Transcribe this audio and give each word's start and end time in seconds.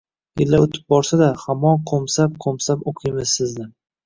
Yillar 0.39 0.63
oʻtib 0.67 0.87
borsa-da, 0.93 1.27
hamon 1.41 1.77
qoʻmsab-qoʻmsab 1.93 2.83
oʻqiymiz 2.95 3.37
sizni. 3.39 3.71